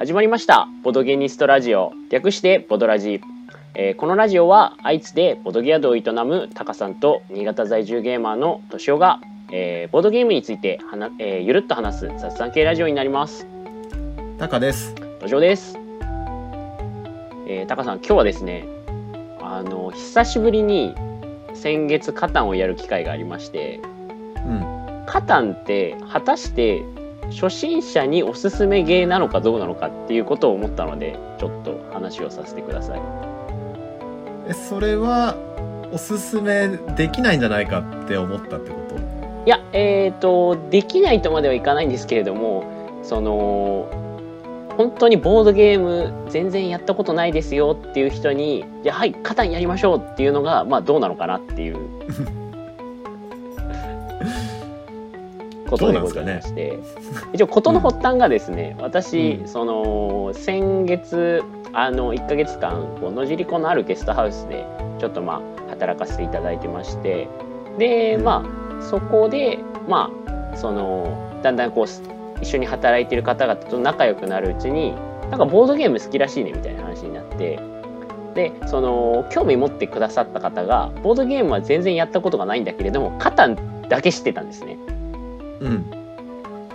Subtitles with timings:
[0.00, 0.66] 始まりました。
[0.82, 1.92] ボドゲニストラジオ。
[2.08, 3.20] 略してボドラジ、
[3.74, 9.20] えーこのラジオは愛知でボドゲ宿を営むタカさんと新潟在住ゲーマーのトシオが、
[9.52, 13.46] えーボードゲームについてはな、えーゆるっと話す雑談系ラジオになります。
[14.38, 14.94] タカです。
[15.20, 15.76] 土壌です、
[17.46, 18.66] えー、タカさん今日はですね
[19.42, 20.94] あの久しぶりに
[21.52, 23.82] 先月カタンをやる機会がありまして
[24.36, 25.04] うん。
[25.06, 26.82] カタンって果たして
[27.30, 33.02] 初心者におすすめゲーなのかどうなのかっていうことを思ったのでちょっと話をさせてください。
[34.48, 35.36] え、それは、
[35.92, 38.94] おすすめできないんじゃないかって思ったってこと？
[39.46, 43.88] いやえっ、とできないとまではいかないんですけれどもその
[44.76, 51.78] 本当にボードゲーム全然やったことないですよっていう人に「じゃあはいカタンやりましょう」っていうのがまあどうなのかなっていう
[55.70, 56.78] ことでございまして、
[57.32, 59.48] 一応事の発端がですね、私、うん。
[59.48, 64.66] その先月あの1ヶ月間こう野尻湖のあるゲストハウスで
[64.98, 67.28] ちょっとまあ働かせていただいてまして。
[67.78, 68.24] でうん。
[68.24, 72.02] まあそこでまあそのだんだんこうす
[72.42, 74.94] 一緒に働いてる方々と仲良くなるうちに
[75.30, 77.58] なんかボードゲーム好きらしいねみたいな話になって。
[78.34, 84.78] でその興味持ってくださった方がボードゲームは全然やったことがないんだけれどもカタンだけ知ってたんですね。
[85.60, 85.90] うん。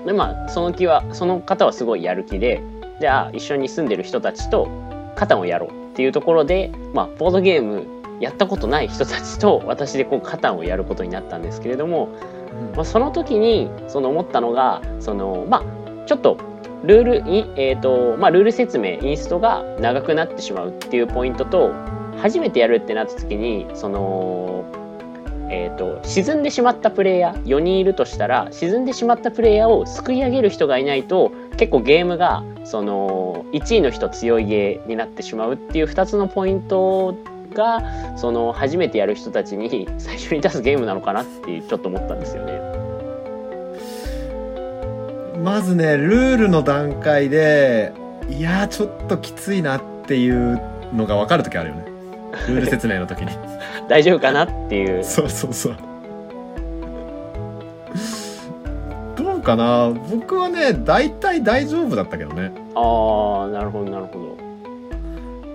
[0.06, 2.62] でまあその気はその方はすごいやる気で
[3.00, 4.70] じゃあ一緒に住んでる人たちと
[5.16, 7.88] カタンをやろうっていうところで、まあ、ボードゲーム
[8.20, 12.10] やったことない人たちと私でこうカタンをやることになったんですけれども、
[12.76, 16.38] まあ、その時にその思ったのがそのまあちょっと
[16.84, 21.72] ルールいえーとまあ、ルール説明インストが長くなってしまうっていうポイントと
[22.18, 24.66] 初めてやるってなった時にその、
[25.56, 37.16] えー、と沈んでしまったプレイヤー4人いるとしたら沈んでしまったプレイヤーをすくい上げる人がいないと結構ゲームがその1位の人強いゲーになってしまうっていう2つのポイント
[37.54, 42.60] がその初めてやる人たちに最初に出すゲームなのかなってちょっと思ったんですよね。
[45.44, 47.94] まずね、ルールの段階で、
[48.30, 50.60] いや、ちょっときついなっていう
[50.92, 51.86] のが分かるときあるよね。
[52.48, 53.45] ルール説明の時に。
[53.90, 55.76] 大丈夫かなっていうそうそうそう。
[59.16, 59.94] どうかな？
[60.12, 62.52] 僕はね、大体大丈夫だったけどね。
[62.76, 64.38] ああなるほどなるほど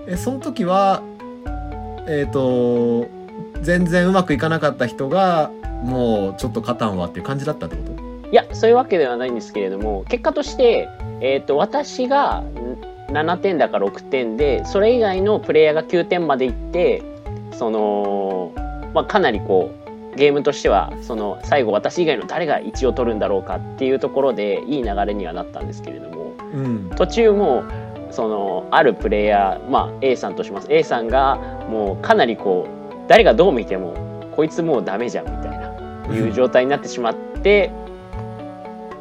[0.07, 1.01] え、その時は、
[2.07, 3.07] えっ、と、
[3.61, 5.51] 全然うまくいかなかった人が、
[5.83, 8.01] もうちょっとカタンはっていう感じだったってこと？
[8.31, 10.87] いやそういうわけではないんですけれども結果として、
[11.19, 12.77] えー、と私がん
[13.11, 17.03] 7点だか6点でそれ以外のプレイヤーが9点までいって
[17.53, 18.53] その、
[18.93, 19.71] まあ、かなりこ
[20.13, 26.89] うゲームとしてはその最後私以外の誰が1を取るんだろうかっていうところでいい流れにはなったんですけれどもうん。
[26.95, 27.63] 途中も
[28.11, 31.37] そのあるプレイヤー、まあ、A さんとします A さんが
[31.69, 33.93] もうかなりこう誰がどう見ても
[34.35, 35.71] こいつもうダメじゃんみたいな
[36.15, 37.71] いう状態になってしまって、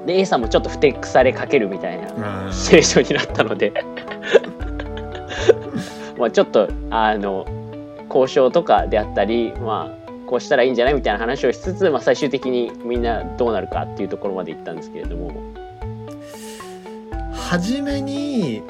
[0.07, 3.73] で A さんもちょっとふてくされかけるみたいなあシチュエーションになったので
[6.19, 7.45] まあちょっとあの
[8.13, 15.33] 交渉とかであったりまあこうしたらいいんじゃないみたいな話をしつつ、まあ、最終的にみんなどうなるかっていうところまで行ったんですけれども。
[17.33, 18.63] 初めに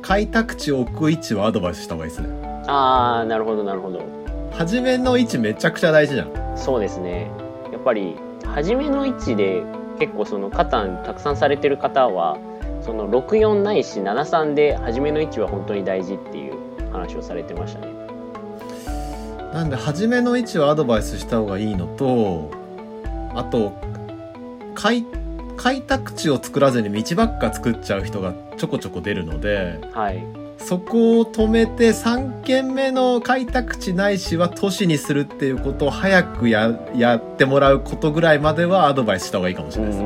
[0.00, 2.28] 開拓地を置く位置はアドバイスした方がいいですね。
[2.68, 4.00] ああなるほどなるほど。
[4.52, 6.56] 初めの位置めちゃくちゃ大事じゃん。
[6.56, 7.28] そうですね。
[7.72, 9.64] やっぱり初めの位置で
[9.98, 12.38] 結構そのカタンたくさんされてる方は
[12.80, 16.54] その64ないし73で初めの位置は本当に大事っていう
[16.92, 17.97] 話をされてましたね
[19.52, 22.50] なんで初めの位置はアドバイスした方がいいのと
[23.34, 23.72] あと
[24.74, 25.04] 開
[25.56, 30.24] 開拓地を作らずに道ばっか作っちゃう人がちょこちょこ出るのではい。
[30.58, 39.98] そこを止めて3軒目の開拓地ないしは都市にするっていうことを早くややってもらうことぐらいまではアドバイスした方がいいかもしうれない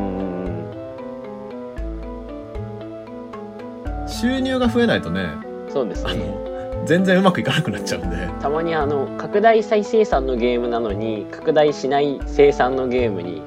[4.06, 5.30] です、収入が増えないとね
[5.70, 6.10] そうですね。
[6.10, 6.51] あの
[6.84, 8.28] 全然うまくいかなくなっちゃうんで。
[8.40, 13.42] たまにあの拡大再生産のゲームなのに拡大しない生産のゲームに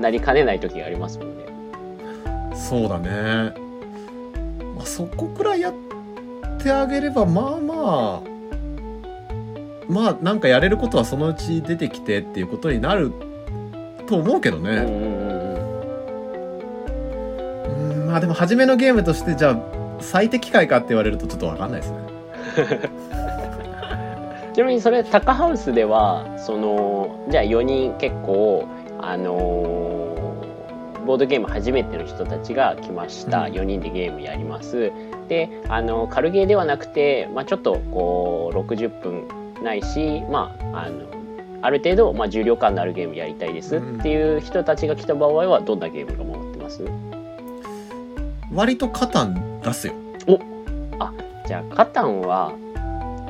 [0.00, 1.44] なりかねない時がありますもんね。
[2.54, 3.52] そうだね、
[4.76, 5.74] まあ、そこくらいやっ
[6.62, 8.30] てあげればまあまあ
[9.88, 13.12] まあなんかやれることはそのうち出てきてっていうことになる
[14.06, 15.20] と思うけどね、うんうんうん
[17.64, 18.02] うん。
[18.02, 19.58] うんまあでも初めのゲームとしてじゃあ
[20.00, 22.09] 最適解かって言われるとちょっと分かんないですね
[24.52, 28.64] ちなみにそれタカハウスではそのじゃあ4人結構
[29.00, 30.00] あのー
[31.06, 33.52] ボードゲーム初めての人たちが来ました、うん。
[33.54, 34.92] 4人でゲームやります。
[35.28, 39.24] であの軽ゲーではなくて、まあ、ちょっとこう60分
[39.64, 41.06] ないし、まあ、あの
[41.62, 46.84] ある程度、まあ、重量感のあるゲームやりたいですっていう人たちが来た場合はどんなゲームが回ってます？
[48.54, 49.94] 割とカタン出すよ
[51.50, 52.52] じゃあカタンは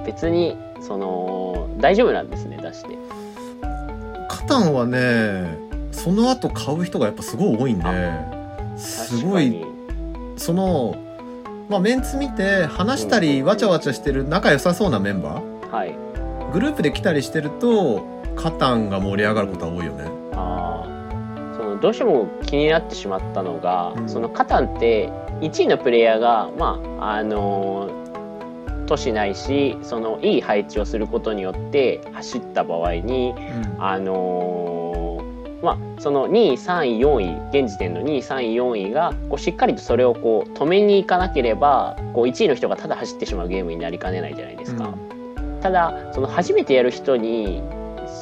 [0.05, 2.90] 別にその大丈夫なんですね出して。
[4.28, 5.56] カタンはね
[5.90, 7.84] その後買う人がやっぱすごい多いんで
[8.76, 9.64] すごい
[10.37, 10.96] その
[11.70, 15.40] まあメンツ見て話したりわちゃわちゃしてる仲良さそうなメンバ
[15.70, 15.94] はい。
[15.94, 18.06] ーグループで来たりしてると
[18.37, 20.11] カタンが盛り上がることは多いよね。
[20.34, 21.56] あー。
[21.56, 24.08] そのどうしても気になってしまったのが、うん。
[24.11, 25.08] そのカタンって
[25.40, 27.88] 1位のプレイヤーがまああの
[28.90, 33.32] 都市ないしそのいい配置をすることによって走った場合に
[33.78, 35.31] あのー
[35.62, 44.94] まあその2位3位4位現時点の2位3位4位がこうしっかりとそれをこう止めに行かなければこう1位の人がただ走ってしまうゲームになりかねないじゃないですか。
[45.60, 47.62] ただその初めてやる人に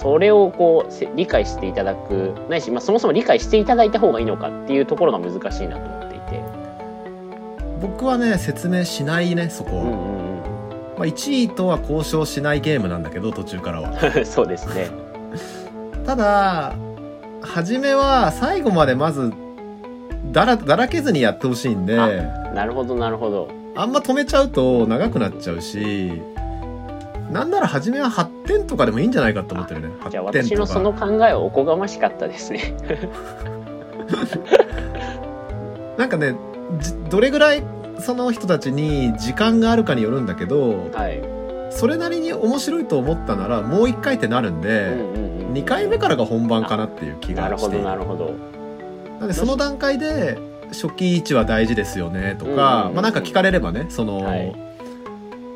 [0.03, 6.43] それをこうせ理解していただくないし、まあ、そもそも理解していただいた方がいいのかっていうところが難しいなと思っていて。
[7.81, 10.08] 僕はね説明しないねそこは、うんうん
[10.99, 14.91] まあ、1位とは交渉しないゲームなんだけど途中からはうん、 そうですね。
[16.05, 16.75] ただ
[17.41, 19.33] 初めは最後までまず
[20.33, 22.09] だらだらけずにやってほしいんであ
[22.53, 23.49] なるほどなるほど。
[23.77, 26.21] あんま止めちゃうと長くなっちゃうし
[27.31, 32.75] なんなら初めは8点とかでもいいんじゃないかと思ってるねじゃあ8点と私のそのか考えはおこがましかったですね。
[35.97, 36.35] なんかね
[36.81, 37.63] じどれぐらい
[37.99, 41.23] その人たちに時間があるかによるんだけどはい。
[41.71, 45.53] それなりに面白いと思ったならもう1回ってなるんで、うんうんうん。
[45.53, 48.35] 2回目からが本番かなっていう気がしてなるほど。
[49.21, 54.69] なんでその段階で初期位置は大事ですよねとか、うんうんうんうんまあなんか聞かれればねその、はい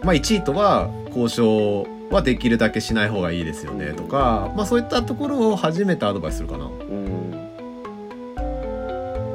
[0.03, 6.67] まあ1位とは交渉はできるだけしない方がいいですよねとか、まあそういったところを初めてアドバイスするかな。
[6.67, 7.31] うん。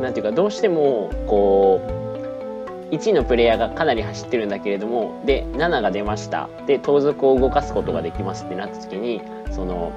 [0.01, 1.96] なんていうかどうしてもこう
[2.91, 6.49] 1位のプレイヤーがかなり走ってるんだけれどもで7が出ました。
[6.65, 9.91] で盗賊を動かすことができますってなった時にその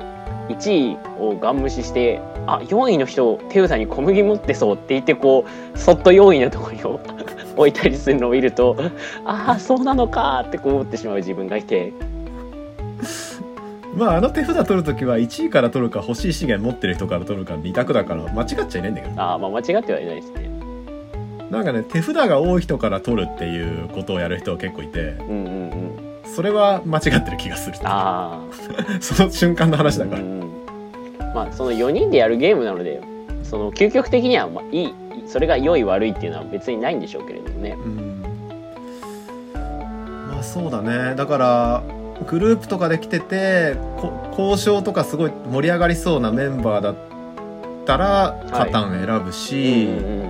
[0.49, 5.45] 1位をガン無視してあ4位の人手札に小麦持ってそうって言ってこ
[5.75, 6.83] うそっと4位のところに
[7.57, 8.77] 置いたりするのを見ると
[9.25, 11.93] ああそうなのかってこう思ってしまう自分がいて。
[13.95, 19.21] まああの手札取るときは1位から取るか欲しい資源持ってる人から取るか2択だから間違っちゃいないんだけど。
[19.21, 20.50] ああまあ間違ってはいないですね。
[21.51, 26.11] なんかね手札が多い人から取るっていうことをやる人は結構いてうんうんうん。
[26.25, 28.55] それは間違ってる気がするああ。
[29.01, 30.21] その瞬間の話だから。
[30.21, 30.51] うん
[31.35, 33.01] まあその4人でやるゲームなので
[33.45, 34.95] その究極的にはまあいい
[35.27, 37.77] それが良い悪いっていうのは別にないんでしょうけれどもね。
[37.79, 38.23] うん
[40.29, 41.83] まあそうだねだから
[42.27, 46.95] グループとかで来ててこ交渉とかすごい盛り上がりそうなメンバーだっ
[47.87, 50.30] たらカタン選ぶし、うんうんうん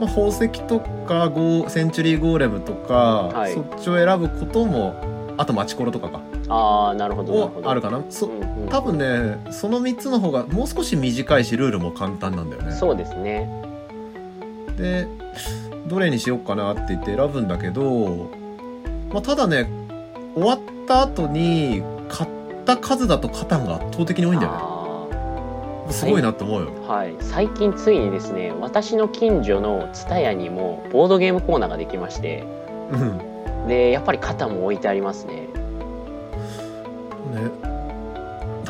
[0.00, 3.52] まあ、宝石とかゴーセンチュリーゴーレムとか、はい。
[3.52, 6.20] そっちを選ぶこともあとマチコロとかか。
[6.48, 7.68] ああなるほどなるほど。
[7.68, 8.02] をあるかな。
[8.08, 8.68] そうんうん。
[8.68, 12.72] 多分ねその3つの方がもう少し短いしルールも簡単なんだよね。
[12.72, 13.48] そうですね。
[14.78, 15.06] で
[15.86, 18.30] どれにしようかなって言って選ぶんだけど、
[19.12, 19.68] まあ、ただね
[20.34, 22.30] 終わった後に買っ
[22.64, 24.58] た数だとカタンが圧倒的に多いんだよね。
[24.60, 24.69] あ
[25.92, 27.14] すごいなと思うよ、ーはい。
[27.20, 32.44] 最近ついにですね私の近所の蔦屋にもボードゲームコーナーができまして。
[32.92, 33.66] うん。
[33.68, 35.32] でやっぱり肩も置いてありますね。
[35.34, 35.48] ね。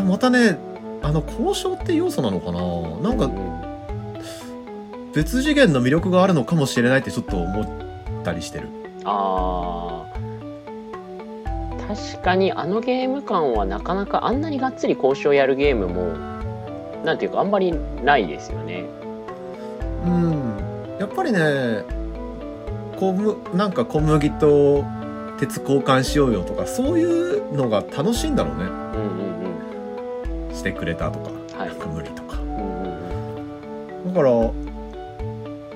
[0.05, 0.59] またね
[1.03, 2.61] あの交渉って要素なのかな？
[3.09, 5.13] なんかううん。
[5.13, 7.67] 別次元の魅力があるのかもしれないってちょっと思っ
[8.25, 8.69] たりしてる。
[9.05, 10.21] あー。
[12.15, 16.40] 確かにあのゲーム感はなかなかあんなにがっつり交渉やるゲームも
[17.05, 17.73] なんていうかあんまり
[18.05, 18.85] ないですよね。
[20.05, 20.55] うん
[20.99, 21.85] やっぱりね
[22.99, 24.85] 小むなんか小麦と
[25.39, 31.59] 鉄交換しようよとかそういうのが楽しいんだろうねうんうんしてくれたとかうん。
[31.59, 34.31] はい無理とかうんうんうんだから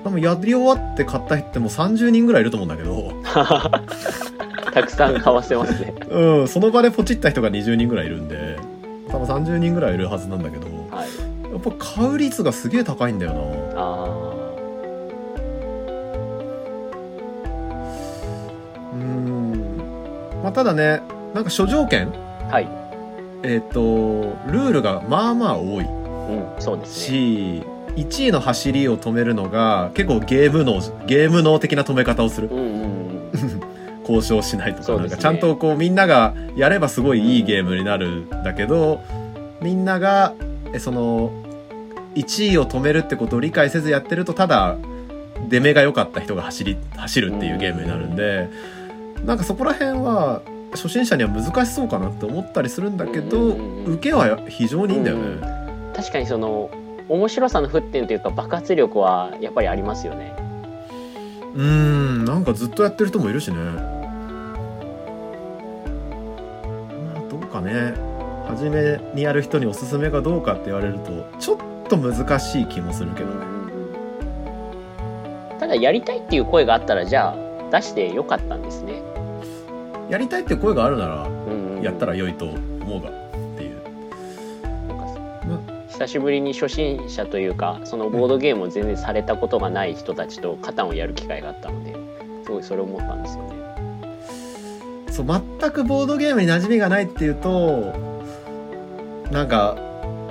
[0.03, 3.11] 多分やり終わって買った人ってもう30人ぐらいいると思うんだけど
[4.71, 5.95] たくさん買わせますね。
[6.11, 8.57] うんその場でポチった人が20人ぐらいいるんで
[9.09, 10.74] 多分30人ぐらいいるはずなんだけどはい。
[11.55, 13.39] やっぱ買う率がすげえ高いんだよな
[13.81, 14.05] あ
[18.93, 19.77] うん
[20.43, 21.01] まあただね
[21.33, 22.13] なんか諸条件？
[22.49, 22.53] あ。
[22.53, 22.67] はい。
[23.43, 23.81] えっ、と
[24.47, 27.17] ルールがまあまあ多いうん、そうですね。
[27.17, 27.63] し
[27.95, 33.31] 1位の走りを止めるのが結構ゲーム脳ゲーム脳的な止め方をするうんうんうん
[34.01, 39.01] 交渉しないとか,、ねなんかちゃんとこうみんながやればすごいいいゲームになるんだけど
[39.61, 40.33] みんなが
[40.73, 41.31] えその
[42.15, 44.77] 1位を止めるってことを理解せずやってるとただ
[45.49, 48.49] 出目が良かった人が走り走るっていうゲームになるんで
[49.25, 50.41] なんかそこら辺は
[50.71, 53.55] 初心者には難しそうかなって思ったりするんだけど
[53.85, 55.41] 受けは非常にいいんだよね。
[55.95, 56.69] 確かにその
[57.07, 60.35] 面白さの沸点というか爆発力はやっぱりありますよね。
[61.53, 63.57] うーんなんかずっとやってる人もいるしね。
[63.57, 63.71] ま
[67.15, 67.93] あどうかね。
[68.47, 71.57] 初めにやる人におすすめかどうかって言われるとちょっ
[71.87, 73.29] と難しい気もするけど。
[73.29, 73.55] ね
[75.59, 77.35] ただやりたいっていう声があったらじゃあ
[77.71, 79.01] 出してよかったんですね、
[80.09, 81.27] やりたいって声があるなら
[81.81, 83.13] やったら良いと思うがっ
[83.57, 83.75] ていう。
[85.47, 91.95] なんか久しぶりに初心者というかそのボードゲームを全然されたことがない人たちとカタンをやる機会があったので
[92.43, 93.55] すごいそれを思ったんですよね。
[95.09, 97.93] そう全くボードゲームに馴染みがないっていうと
[99.31, 99.77] なんか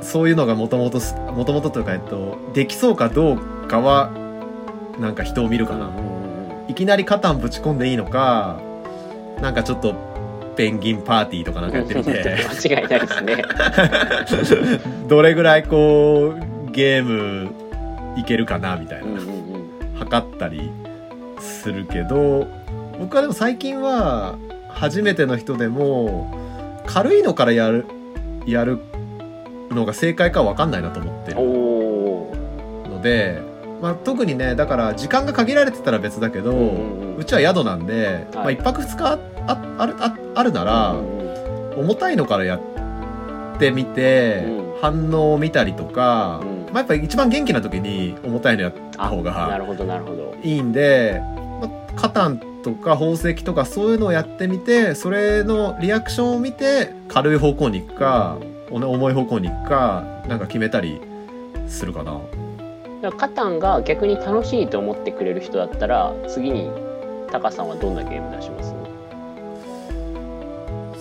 [0.04, 1.00] そういうのがもともと
[1.32, 4.10] もともとというか、えっと、できそうかどうかは
[5.00, 5.90] なんか人を見るかな、
[6.68, 8.60] いきなりカタンぶち込んでいいのか
[9.40, 9.94] なんかちょっと
[10.56, 12.12] ペンギンパーティーとかなんかやってみて。
[12.12, 13.44] 間違いないですね。
[15.08, 17.50] どれぐらいこうゲーム
[18.16, 19.98] いけるかなみたいな、うんうんうん。
[19.98, 20.70] 測ったり
[21.40, 22.46] するけど
[23.00, 24.36] 僕はでも最近は
[24.68, 26.32] 初めての人でも
[26.86, 27.86] 軽いのからやる
[28.46, 28.78] やる
[29.74, 33.40] のが正解かは分かんないなと思ってるので、
[33.82, 37.16] まあ、特にねだから時間が限られてたら別だけど、ー。
[37.16, 40.94] うちは宿なんで、まあ、はい1泊2日あああるああるなら、
[41.76, 44.64] 重たいのからやってみて、うん。
[44.80, 46.64] 反応を見たりとか、うん。
[46.66, 50.34] まあ、やっぱり一番元気な時に重たいのやった方ながるほどなるほど。
[50.42, 51.20] いいんで、
[51.60, 58.38] まあ、カタンとか宝石とかそういうのをやってみてそれのリアクションを見て軽い方向に行くか、
[58.70, 61.00] 重い方向に行くかなんか決めたり
[61.68, 62.12] するかな。
[62.14, 62.22] だか
[63.02, 66.70] らカタンが逆に楽しいと思ってくれる人だったら次に
[67.30, 68.74] タカさんはどんなゲーム出します？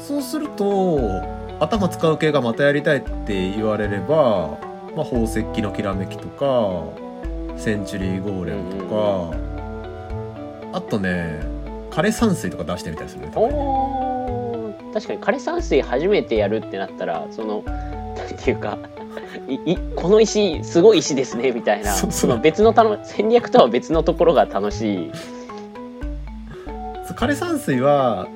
[0.07, 0.99] そうすると
[1.59, 4.57] 頭使う系がまたやりたいって言われれば、
[4.95, 6.83] まあ、宝石のきらめきとか
[7.57, 8.85] センチュリーゴーレムと
[10.71, 11.39] か、あとね
[11.89, 13.31] 枯山水とか出してみたりするね
[14.93, 17.63] 確かに枯山水初めてやるってなったらその
[18.15, 18.77] なんていうか
[19.47, 21.91] いいこの石すごい石ですねみたいな。
[21.91, 25.11] その別のたの戦略とは別のところが楽しい。
[27.15, 28.27] 枯山水は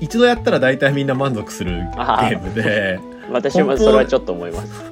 [0.00, 4.90] 一度やったら大体みんな満足するゲームで私もそれはちょっと思います。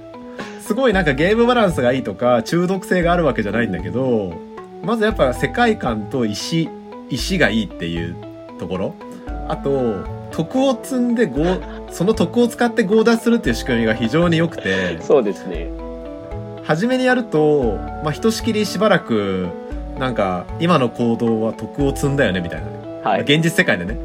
[0.60, 4.34] すごいなんかゲームバランスがいいとか中毒性があるわけじゃないんだけど
[4.82, 6.68] まずやっぱ世界観と石
[7.10, 8.16] 石がいいっていう
[8.58, 8.94] ところ。
[9.48, 15.02] あと徳を積んでゴーその徳を使って強奪するっていう仕組みが非常に良くて。
[15.02, 15.68] そうですね。
[16.62, 19.48] 初めにやると、まあ、ひとしきりしばらく
[19.98, 23.00] なんか今の行動は徳を積んだよねみたいなね。
[23.02, 23.22] はい。
[23.22, 23.98] 現実世界でね。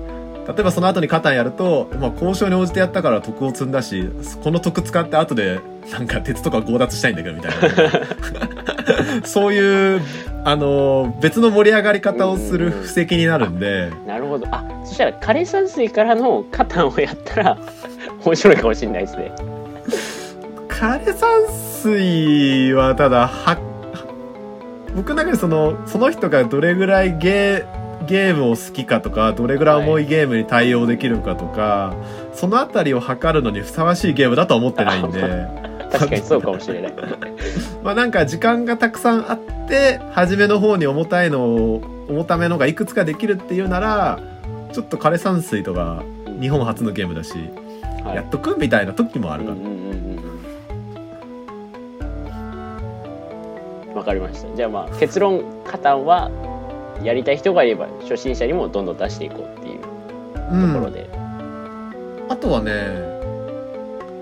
[0.47, 4.09] 例えばその後にカタンやると、まあ、交渉に応じてやったから徳を積んだし
[4.43, 7.51] この徳使って後でなんか鉄とか強奪したいんだけどみたい
[9.21, 10.01] な そういう
[10.43, 13.91] あの別の盛り上がり方をする布石になるんで。
[14.05, 14.47] なるほど。
[14.51, 17.57] あそしたら枯山水からのカタンをやったら
[18.25, 19.31] 面白いかもしれないですね。
[20.67, 23.57] 枯山水はただは
[24.95, 31.95] 僕の中でそのその人がどれぐらいゲーゲームを好きかとかどれぐらい重いゲームに対応できるかとか、
[32.33, 35.21] そのあたりを測るのにふさわしいゲームだとは思ってないんで。
[35.91, 36.93] 確かにそうかもしれない。
[37.83, 44.19] まあなんか時間がたくさんあって初めの方に重たいのを重ためのがいくつかできるっていうなら
[44.71, 46.03] ちょっと枯山水とか
[46.39, 47.33] 日本初のゲームだし、
[48.03, 48.15] はい。
[48.15, 50.23] やっとくみたいな時もあるかな、うんうんうんうん
[53.95, 54.55] わかりました。
[54.55, 56.31] じゃあまあ結論カタンは
[57.03, 59.89] やりたい人がいれば初心者にもどんどん出していこうっていうと
[60.51, 60.73] うん。
[60.73, 61.07] ころで、
[62.27, 62.71] あとはね、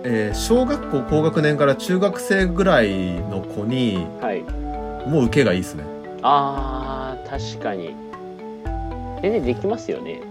[0.04, 4.42] えー小学校高学年から中学生ぐらいの子にはい。
[5.10, 5.86] もう受けがいいですね。
[6.22, 6.91] あー
[7.32, 7.96] 確かに。
[9.22, 10.22] 全然できますよね。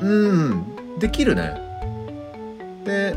[0.00, 0.98] うん。
[0.98, 1.54] できるね。
[2.84, 3.14] で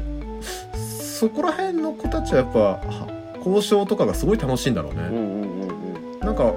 [0.84, 6.20] そこら辺の子たちはやっぱは交渉とかがすごい楽しいんだろうね、うんうんうんうん。
[6.20, 6.52] なんか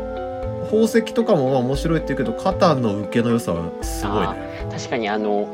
[0.65, 4.35] 宝石とかもまあ面白いって言うけどカタンの受けの良さはすごいね。
[4.71, 5.49] 確かにあの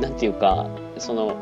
[0.00, 0.66] なんていうか
[0.98, 1.36] その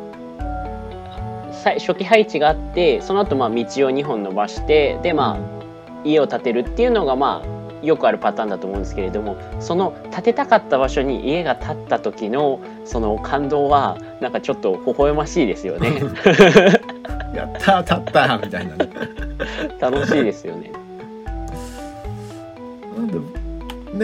[1.52, 5.58] さ初期配置があってその後まあ道を2本伸ばしてでまあ
[6.04, 16.00] 家を建てるっていうのがまあよくあるパターンだと思うんですけれどもその建てたかった場所に家が建った時のその感動はなんかちょっと微笑ましいですよね。
[17.34, 18.88] やったー立ったーみたいなね。
[19.80, 20.72] 楽しいですよね。
[22.96, 23.18] なんで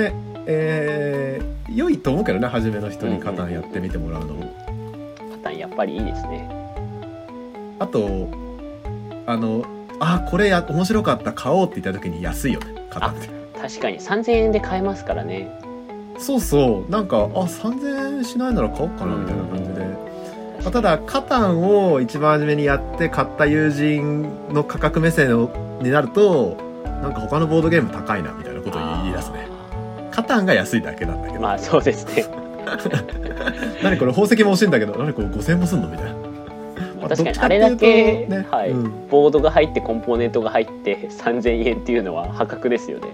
[0.03, 0.15] ね
[0.47, 4.35] えー、良いと思うけどね初めの人にカタンやってみてもらうの。
[4.35, 4.53] も、
[5.33, 6.49] パターンやっぱりいいですね。
[7.79, 8.29] あと
[9.27, 9.65] あの
[10.01, 13.99] あこれや面白かった買おうって言った時に安いよねカタンって確かに。
[13.99, 15.49] 3000円で買えますからね。
[16.19, 16.91] そうそう。
[16.91, 19.81] なんかあ3000円しないなら買おうかなみたいな感じで、
[20.63, 25.49] まあただカタンを一番初めにやって買った友人の価格目線
[25.81, 29.49] になるとなんか他のボードゲーム高いなみたいなことを言い出すね。
[30.11, 32.27] カタンが安いだけなんだけど、まあそうですね。
[33.83, 34.95] 何これ宝石も欲しいんだけど。
[34.99, 37.09] 何これ5000円もすんのみたいな。
[37.09, 38.71] 確かにあれだけ、ねはい。
[38.71, 43.09] うんボードが入ってコンポーネントが入って3000円っていうのは破格ですよね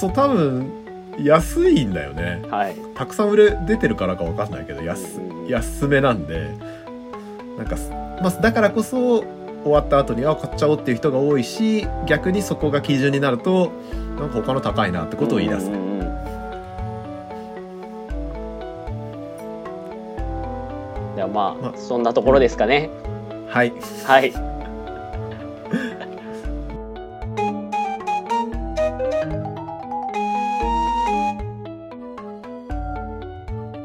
[0.00, 0.72] そう多分
[1.18, 2.40] 安いんだよね。
[2.50, 2.76] はい。
[2.94, 5.46] たくさん売れ出てるからかわかんないけど安うん。
[5.46, 6.48] 安めなんで。
[7.58, 7.76] なんか、
[8.22, 9.22] まあ、だからこそ
[9.62, 13.72] 終わった後にあ買っちゃおうっていう人が多いし逆にそこが基準になると
[14.18, 16.00] なんか他の高いなってことを言い出す、うんうんうん
[21.16, 21.72] ではまあ、まあ。
[21.76, 22.88] そんなところですかね、
[23.48, 23.74] はい。
[24.06, 24.49] はい